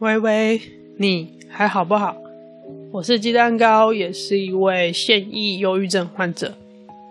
[0.00, 0.58] 喂喂，
[0.96, 2.16] 你还好不好？
[2.90, 6.54] 我是鸡蛋糕，也是一位现役忧郁症患者。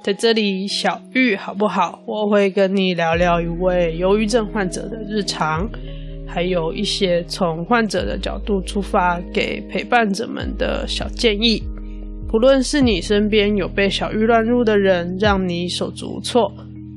[0.03, 2.01] 在这里，小玉好不好？
[2.07, 5.69] 我会跟你聊聊一位忧郁症患者的日常，
[6.25, 11.61] 还有一些从患者的角度出发给陪伴者们的小建议。
[12.27, 16.51] 不论是你身边有被小玉乱入的人，让你手足无措，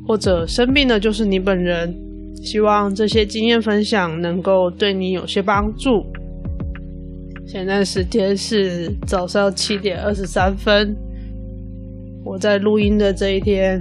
[0.09, 1.95] 或者生病的就是你本人。
[2.43, 6.05] 希望这些经验分享能够对你有些帮助。
[7.47, 10.95] 现在时间是早上七点二十三分，
[12.25, 13.81] 我在录音的这一天，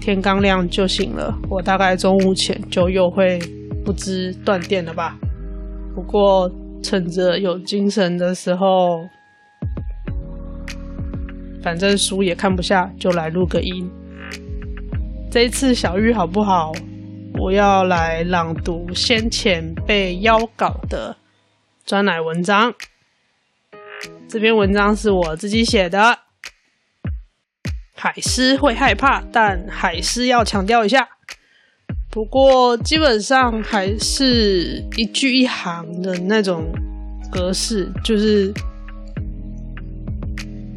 [0.00, 1.34] 天刚亮就醒了。
[1.48, 3.38] 我大概中午前就又会
[3.84, 5.16] 不知断电了吧？
[5.94, 6.50] 不过
[6.82, 9.00] 趁着有精神的时候，
[11.62, 13.90] 反正书也看不下，就来录个音。
[15.30, 16.72] 这一次小玉好不好？
[17.38, 21.16] 我要来朗读先前被邀稿的
[21.84, 22.74] 专栏文章。
[24.26, 26.20] 这篇文章是我自己写的。
[27.94, 31.08] 海狮会害怕，但海狮要强调一下。
[32.10, 36.72] 不过基本上还是一句一行的那种
[37.30, 38.52] 格式，就是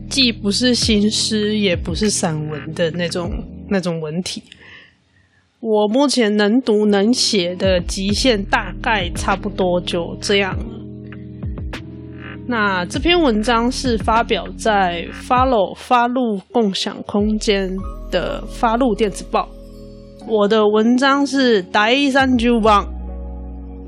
[0.10, 3.32] 既不是新诗，也不是散文的那种
[3.70, 4.44] 那种文体。
[5.62, 10.64] 我目前能读能写的极限大概差不多就这样了。
[12.48, 17.70] 那这篇文章是发表在 Follow 发露共享空间
[18.10, 19.50] 的发露电子报。
[20.26, 22.88] 我的文章是第三十番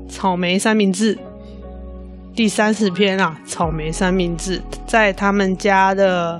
[0.08, 1.18] 草莓三明治
[2.34, 6.38] 第三十篇啊，草莓三明治在他们家的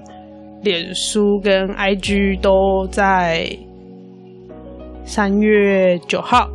[0.63, 3.59] 脸书跟 IG 都在。
[5.05, 6.49] 三月九号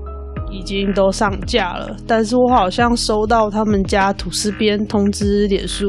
[0.51, 5.87] 已经都上架了，但是我好像收到他们家吐司边通知，脸书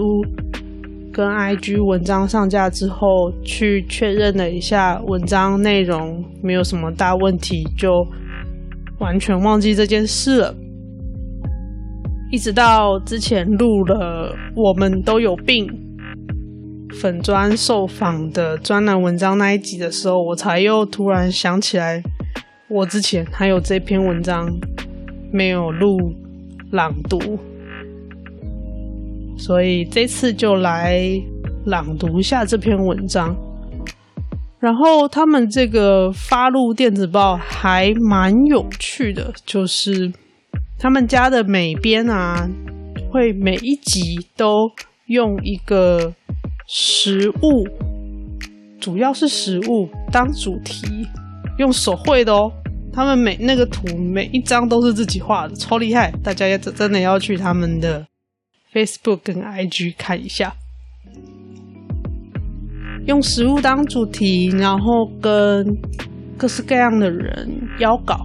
[1.13, 7.91] 跟 IG 文章上架之后，去确认了一下文章内容没有什么大问题，就
[8.99, 10.55] 完全忘记这件事了。
[12.31, 15.67] 一直到之前录了我们都有病
[17.01, 22.03] 粉砖受访的专栏文章那一集的时候，我才又突然想起来。
[22.71, 24.47] 我之前还有这篇文章
[25.33, 25.97] 没有录
[26.71, 27.19] 朗读，
[29.39, 31.03] 所以这次就来
[31.65, 33.35] 朗读一下这篇文章。
[34.61, 40.13] 然后他们这个发露电子报还蛮有趣的，就是
[40.79, 42.47] 他们家的每边啊，
[43.11, 44.71] 会每一集都
[45.07, 46.13] 用一个
[46.67, 47.67] 食物，
[48.79, 51.09] 主要是食物当主题。
[51.59, 52.53] 用手绘的哦，
[52.99, 56.11] 他们每那个图每一张都是自己画的，超厉害！
[56.21, 58.05] 大家也真的要去他们的
[58.73, 60.53] Facebook 跟 IG 看一下。
[63.07, 65.65] 用食物当主题，然后跟
[66.37, 67.49] 各式各样的人
[67.79, 68.25] 邀稿，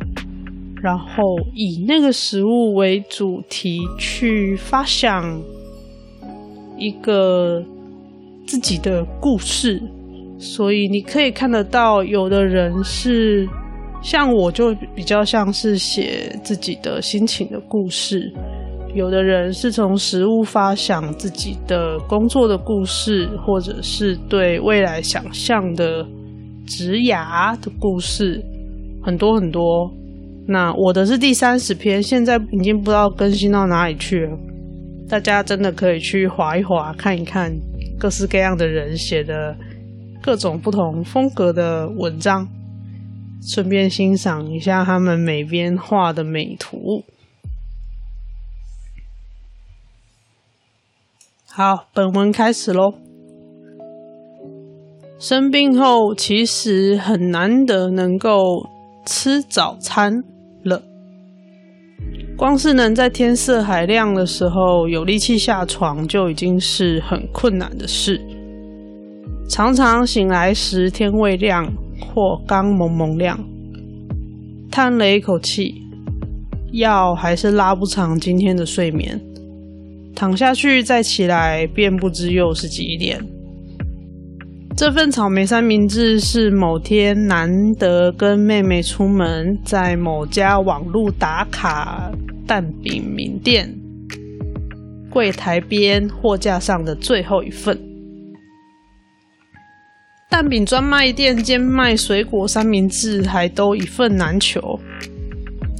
[0.82, 1.24] 然后
[1.54, 5.40] 以那个食物为主题去发想
[6.80, 7.64] 一个
[8.48, 9.80] 自己的故事。
[10.40, 13.48] 所以你可以看得到，有的人是
[14.04, 18.20] 像我，就比较像是写自己的心情的故事；
[18.94, 26.06] 有的人是从食物发想自己的工作的故事，或者是对未来想象的
[26.68, 28.44] 职涯的故事，
[29.02, 29.90] 很多很多。
[30.46, 34.38] 那我的是第三十篇，现在已经不知道更新到哪里去了。
[35.10, 37.52] 大家真的可以去划一划，看一看
[37.98, 39.56] 各式各样的人写的。
[40.26, 42.48] 各种不同风格的文章，
[43.46, 47.04] 顺便欣赏一下他们每边画的美图。
[51.50, 52.94] 好，本文开始喽。
[55.20, 58.68] 生病后，其实很难得能够
[59.06, 60.24] 吃早餐
[60.64, 60.82] 了。
[62.36, 68.20] 光是能在天色还亮的时候有力气下床，就已经是很困难的事。
[69.48, 71.72] 常常醒来时天未亮
[72.04, 73.40] 或刚蒙蒙亮，
[74.70, 75.74] 叹了一口气，
[76.72, 79.20] 药还是拉不长今天的睡眠。
[80.16, 83.20] 躺下去再起来，便不知又是几点。
[84.76, 92.12] 这份草莓三明治是某天难得跟妹妹出门，在某家网路打卡
[92.48, 93.72] 蛋饼名店
[95.12, 97.93] 柜台边货架上的最后一份。
[100.34, 104.80] 蛋饼专卖店兼卖水果三明治，还都一份难求。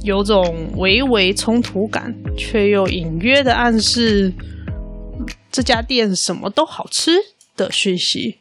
[0.04, 4.32] 有种微微冲突感，却又隐约的暗示
[5.50, 7.10] 这家店什么都好吃
[7.56, 8.36] 的讯息。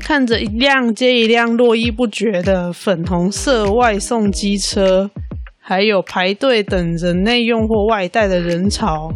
[0.00, 5.12] 看着一辆接一辆络绎不绝的粉红色外送机车，
[5.60, 9.12] 还有排队等着内用或外带的人潮，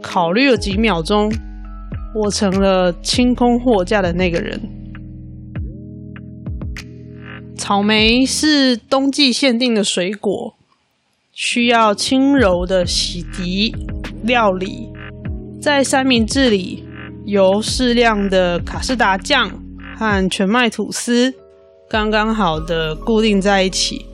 [0.00, 1.30] 考虑了几秒钟，
[2.14, 4.60] 我成了清空货架的那个人。
[7.56, 10.56] 草莓是冬季限定的水果，
[11.32, 13.72] 需要轻柔的洗涤
[14.24, 14.88] 料理，
[15.60, 16.84] 在三明治里
[17.26, 19.50] 由适量的卡士达酱
[19.96, 21.32] 和全麦吐司
[21.88, 24.06] 刚刚好的固定在一起。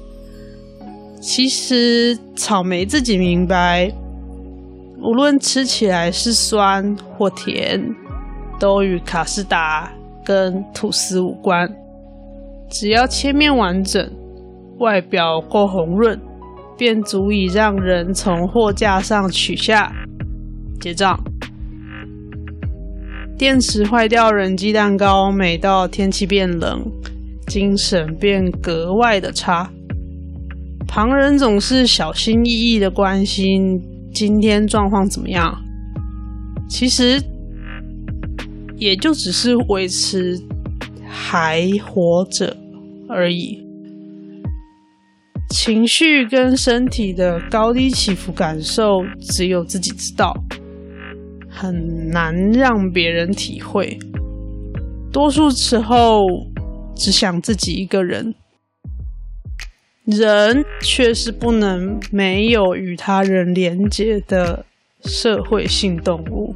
[1.21, 3.91] 其实草莓自己明白，
[5.07, 7.81] 无论吃起来是酸或甜，
[8.59, 9.89] 都与卡士达
[10.25, 11.73] 跟吐司无关。
[12.69, 14.11] 只要切面完整，
[14.81, 16.21] 外表够红润，
[16.77, 19.93] 便足以让人从货架上取下
[20.81, 21.17] 结账。
[23.39, 26.85] 电池坏掉，人机蛋糕每到天气变冷，
[27.47, 29.71] 精神便格外的差。
[30.89, 33.81] 旁人总是小心翼翼的关心
[34.17, 35.55] 今天状况怎么样，
[36.67, 37.23] 其实
[38.79, 40.43] 也就只是维持。
[41.09, 42.57] 还活着
[43.09, 43.59] 而已，
[45.51, 50.33] 情绪跟身体的高低起伏感受只有自己知道，
[51.49, 53.99] 很难让别人体会。
[55.11, 56.27] 多数时候
[56.95, 58.35] 只想自己一个人，
[60.07, 64.65] 人却是不能没有与他人连结的
[65.03, 66.55] 社会性动物。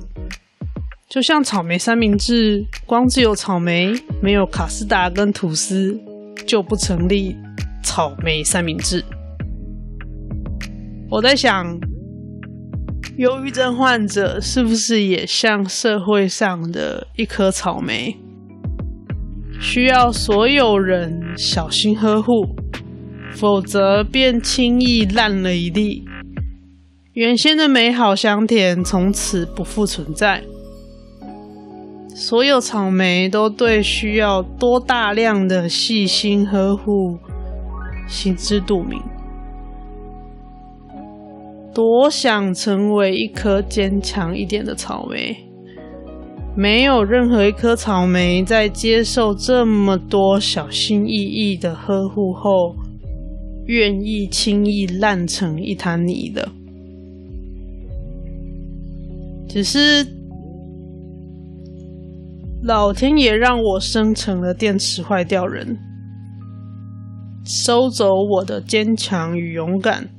[1.09, 3.93] 就像草莓三明治，光只有草莓，
[4.23, 5.99] 没有卡士达跟吐司，
[6.47, 7.37] 就不成立
[7.83, 9.05] 草莓三明治。
[11.11, 11.77] 我在想，
[13.17, 18.17] 忧郁症患者是不是也像社会上的一颗草莓，
[19.61, 22.55] 需要所有人小心呵护，
[23.35, 26.05] 否则便轻易烂了一地，
[27.15, 30.43] 原先的美好香甜从此不复存在。
[32.15, 37.19] 所有草莓都对需要多大量的细心呵护
[38.07, 39.01] 心知肚明，
[41.73, 45.47] 多想成为一颗坚强一点的草莓。
[46.57, 52.75] 没有任何一颗草莓在接受这么多小心翼翼的呵护后，
[53.71, 56.49] 愿意轻易烂成一滩泥的。
[59.49, 60.07] 只是。
[62.63, 65.79] 老天爷让我生成了电池坏掉人，
[67.43, 70.11] 收走我的坚强与勇敢，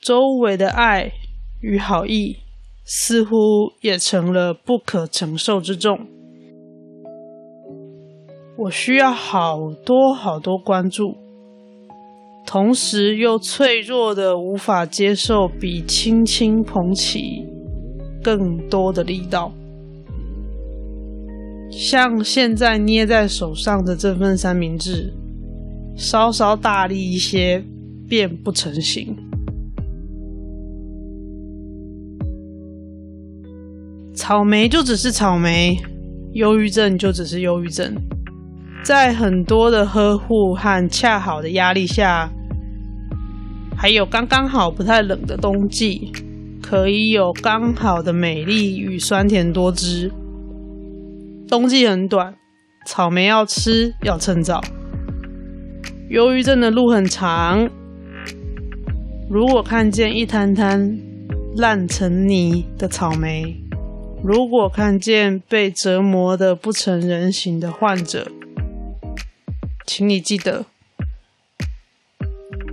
[0.00, 1.10] 周围的爱
[1.60, 2.36] 与好意
[2.84, 3.34] 似乎
[3.80, 6.06] 也成了不可承受之重。
[8.56, 11.16] 我需要好多好多关注，
[12.46, 17.44] 同时又脆弱的无法接受比轻轻捧起
[18.22, 19.52] 更多的力道。
[21.70, 25.12] 像现在捏在手上的这份三明治，
[25.96, 27.62] 稍稍大力一些
[28.08, 29.14] 便不成形。
[34.14, 35.76] 草莓就只是草莓，
[36.32, 37.94] 忧郁症就只是忧郁症。
[38.82, 42.32] 在很多的呵护和恰好的压力下，
[43.76, 46.10] 还有刚刚好不太冷的冬季，
[46.62, 50.10] 可以有刚好的美丽与酸甜多汁。
[51.48, 52.34] 冬季很短，
[52.86, 54.60] 草莓要吃要趁早。
[56.08, 57.68] 忧郁症的路很长，
[59.28, 60.98] 如果看见一滩滩
[61.56, 63.60] 烂成泥的草莓，
[64.24, 68.28] 如果看见被折磨得不成人形的患者，
[69.86, 70.64] 请你记得，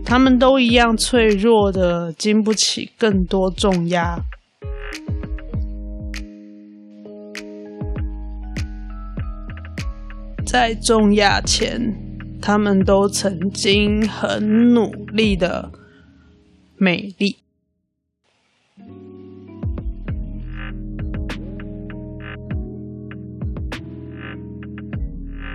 [0.05, 4.19] 他们都一样脆弱的，经不起更多重压。
[10.45, 11.95] 在重压前，
[12.39, 15.71] 他们都曾经很努力的
[16.77, 17.37] 美丽。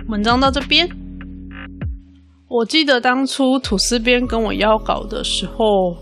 [0.09, 0.89] 文章到这边，
[2.49, 5.95] 我记得当初吐司边跟我要稿的时候，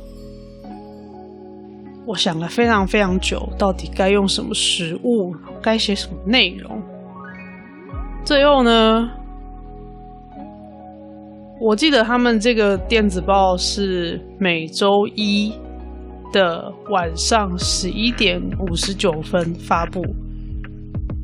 [2.06, 6.82] 我想了非常非常久，到底该用什么食物，该写什么内容。
[8.24, 9.10] 最后呢，
[11.60, 15.54] 我记得他们这个电子报是每周一
[16.32, 20.02] 的晚上十一点五十九分发布。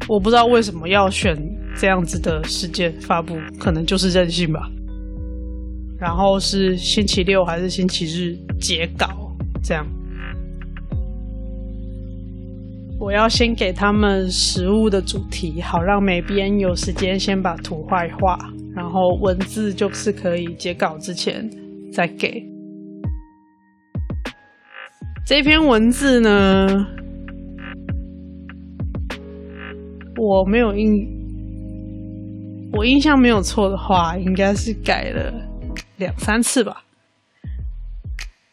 [0.10, 1.34] 我不知道为什么要选
[1.77, 4.70] 这样子的时间发布，可能就是任性吧。
[6.03, 9.07] 然后是星期六还是星期日截稿？
[9.63, 9.88] 这样。
[13.00, 18.38] 我要先给他们食物的主题，好让美编有时间先把图画一画，
[18.75, 21.50] 然后文字就是可以截稿之前
[21.89, 22.43] 再给。
[25.25, 26.67] 这篇文字呢，
[30.17, 31.07] 我没有印，
[32.74, 35.33] 我印象没有错的话，应该是改了
[35.97, 36.83] 两三次吧。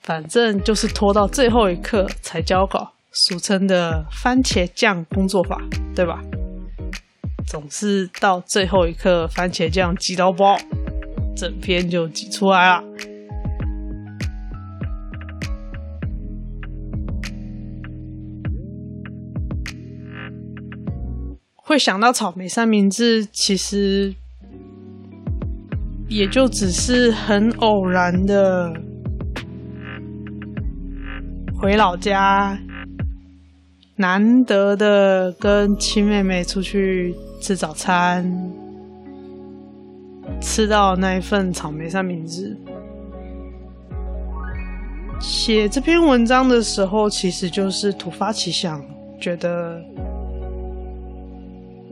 [0.03, 2.93] 反正就是拖到最后一刻才交稿。
[3.13, 5.61] 俗称的番茄酱工作法，
[5.97, 6.23] 对吧？
[7.45, 10.57] 总是到最后一刻，番茄酱挤到爆，
[11.37, 12.85] 整篇就挤出来了。
[21.57, 24.15] 会想到草莓三明治，其实
[26.11, 28.71] 也就只是很偶然的
[31.57, 32.59] 回老家。
[33.95, 38.25] 难得的跟亲妹妹出去吃早餐，
[40.41, 42.57] 吃到那一份草莓三明治。
[45.21, 48.83] 写这篇文章的时候，其实就是突发奇想，
[49.21, 49.79] 觉得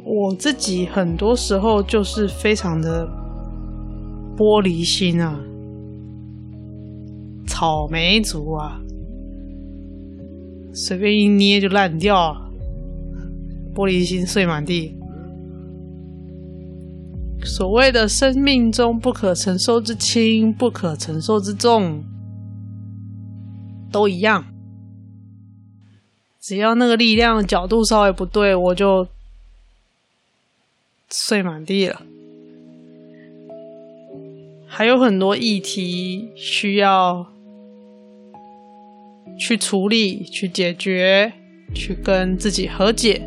[0.02, 3.06] 我自己很多时候就是非常的
[4.38, 5.36] 玻璃心啊，
[7.44, 8.80] 草莓族啊。
[10.72, 12.36] 随便一捏就烂掉，
[13.74, 14.94] 玻璃心碎满地。
[17.44, 22.04] 所谓的生命中不可承受之轻，不可承受之重，
[23.90, 24.44] 都一样。
[26.40, 29.08] 只要那个力量角度稍微不对，我就
[31.10, 32.02] 碎满地了。
[34.68, 37.26] 还有很多议题需要。
[39.40, 41.32] 去处理、去解决、
[41.72, 43.22] 去跟自己和解。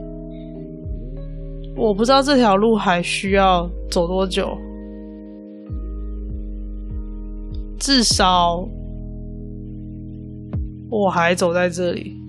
[1.74, 4.58] 我不知道这条路还需要走多久，
[7.80, 8.68] 至少
[10.90, 12.20] 我还走在这里。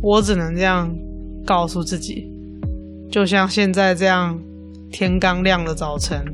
[0.00, 0.90] 我只能这样
[1.44, 2.32] 告诉自己，
[3.10, 4.40] 就像现在这样
[4.90, 6.24] 天刚亮的早晨，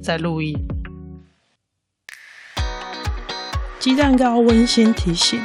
[0.00, 0.56] 在录音。
[3.82, 5.42] 鸡蛋糕温馨提醒：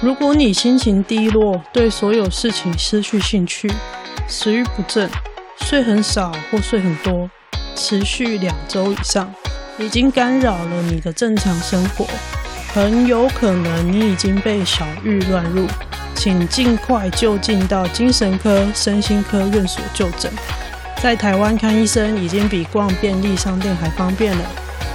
[0.00, 3.68] 如果你心情低落，对所有事情失去兴趣，
[4.28, 5.10] 食欲不振，
[5.58, 7.28] 睡很少或睡很多，
[7.74, 9.28] 持续两周以上，
[9.76, 12.06] 已经干扰了你的正常生活，
[12.72, 15.66] 很有可能你已经被小郁乱入，
[16.14, 20.30] 请尽快就近到精神科、身心科院所就诊。
[21.02, 24.44] 在台湾看医生已经比逛便利商店还方便了。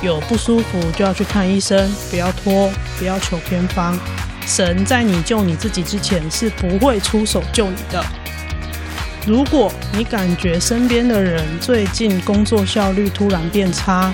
[0.01, 3.98] 有不舒服就要去看医生，不要拖，不要求偏方。
[4.48, 8.03] 神在你救你自己之前是不会出手救你的。
[9.27, 14.12] 如果你感觉身边的人最近工作效率突然变差，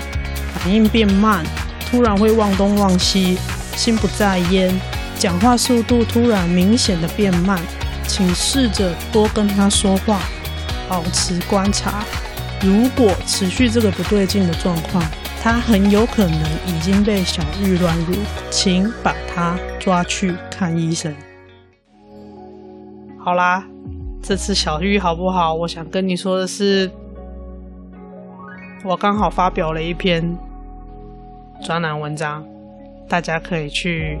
[0.54, 1.42] 反应变慢，
[1.90, 3.38] 突然会忘东忘西，
[3.74, 4.78] 心不在焉，
[5.18, 7.58] 讲话速度突然明显的变慢，
[8.06, 10.20] 请试着多跟他说话，
[10.86, 12.04] 保持观察。
[12.60, 15.02] 如果持续这个不对劲的状况，
[15.40, 18.14] 他很有可能已经被小玉乱入，
[18.50, 21.14] 请把他抓去看医生。
[23.18, 23.64] 好啦，
[24.22, 25.54] 这次小玉好不好？
[25.54, 26.90] 我想跟你说的是，
[28.84, 30.36] 我刚好发表了一篇
[31.64, 32.44] 专栏文章，
[33.08, 34.18] 大家可以去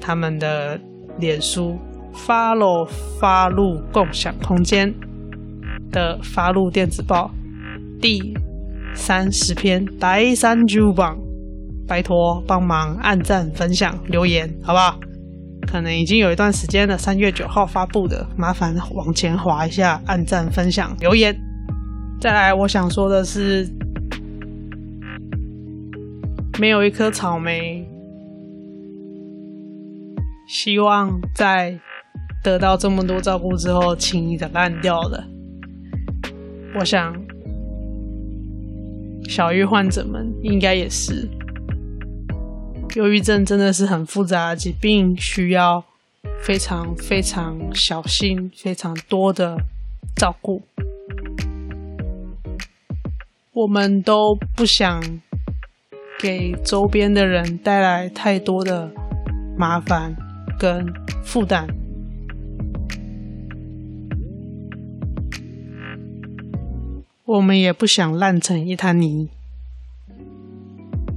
[0.00, 0.78] 他们的
[1.18, 1.78] 脸书
[2.14, 2.86] follow
[3.18, 4.94] 发露共享空间
[5.90, 7.30] 的发露电子报
[8.00, 8.36] 第。
[8.94, 11.18] 三十篇第三十榜，
[11.86, 14.98] 拜托帮忙按赞、分享、留言，好不好？
[15.66, 21.36] 可能已经有一段时间了，三月九号发布的，麻烦往前滑一下，按赞、分享、留言。
[22.20, 23.68] 再来，我想说的是，
[26.58, 27.86] 没有一颗草莓，
[30.46, 31.78] 希望在
[32.42, 35.24] 得到这么多照顾之后，轻易的烂掉了。
[36.78, 37.23] 我想。
[39.28, 41.28] 小郁患者们应该也是，
[42.94, 45.84] 忧郁症真的是很复杂的疾病，需要
[46.40, 49.56] 非常非常小心、非常多的
[50.14, 50.62] 照顾。
[53.52, 55.00] 我们都不想
[56.18, 58.90] 给周边的人带来太多的
[59.56, 60.14] 麻烦
[60.58, 60.86] 跟
[61.24, 61.66] 负担，
[67.26, 69.30] 我们也不想烂成一滩泥。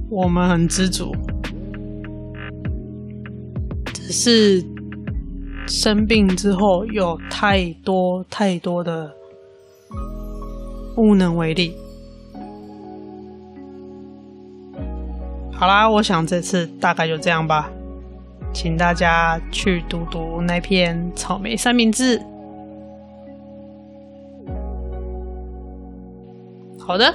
[0.08, 1.14] 我们很知足，
[3.92, 4.64] 只是
[5.66, 9.12] 生病之后有太多太多的
[10.96, 11.74] 无能为力。
[15.52, 17.70] 好啦，我想这次大概就这样吧，
[18.54, 22.22] 请大家去读读那篇草莓三明治。
[26.88, 27.14] 好的，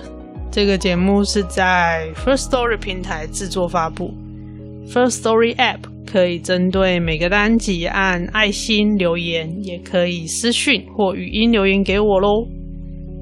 [0.51, 4.13] 这个节目是在 First Story 平台制作发布
[4.87, 12.47] ，First Story App 可以针对每个单集按爱心留言，也可以私讯或语音留言给我喽。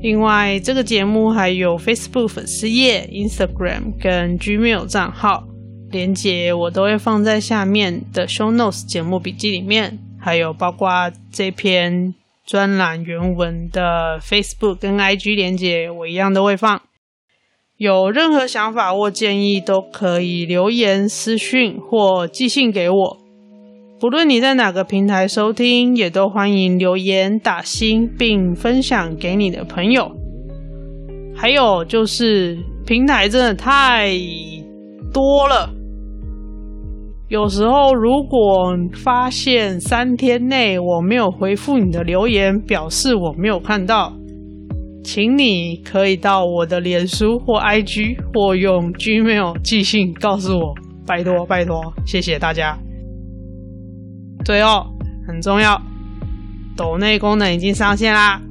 [0.02, 5.48] 另外，这个节目还有 Facebook 粉丝页、Instagram 跟 Gmail 账号，
[5.90, 12.14] 连接我都会放在下面的 Show Notes 节目笔记里面，还有包括这篇
[12.46, 16.82] 专栏原文的 Facebook 跟 IG 连接，我一样都会放。
[17.78, 23.18] 有任何想法或建议，都可以留言、私讯或寄信给我。
[24.00, 30.12] 不论你在哪个平台收听，也都欢迎留言打新，并分享给你的朋友。
[31.36, 34.12] 还有就是平台真的太
[35.14, 35.70] 多了，
[37.32, 44.12] 有时候如果发现三天内我没有回复你的留言，表示我没有看到，
[45.02, 50.76] 请你可以到我的脸书或 IG 或用 Gmail 寄信告诉我，
[51.08, 52.78] 拜托拜托，谢谢大家。
[54.44, 54.88] 最后
[55.26, 55.82] 很重要，
[56.76, 58.42] 抖内功能已经上线啦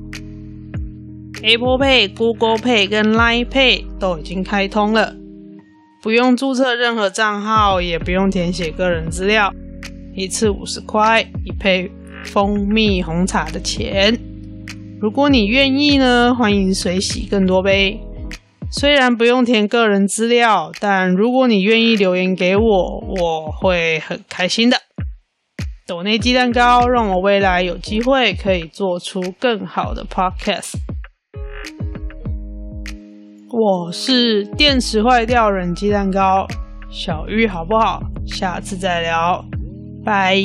[1.42, 5.14] ！Apple Pay、Google Pay 跟 Line Pay 都已经开通了，
[6.02, 9.52] 不用注册任何账号，也不用填写个人资料，
[10.14, 11.90] 一次五十块，一杯
[12.24, 14.18] 蜂蜜红茶的钱。
[14.98, 18.00] 如果你愿意呢，欢迎随喜更多杯。
[18.72, 24.78] 虽然不用填个人资料，但如果你愿意留言给我，我会很开心的。
[25.86, 30.76] 抖内鸡蛋糕，让我未来有机会可以做出更好的 podcast。
[33.52, 36.46] 我是电池坏掉忍鸡蛋糕，
[36.88, 38.00] 小玉好不好？
[38.24, 39.44] 下次再聊，
[40.04, 40.36] 拜。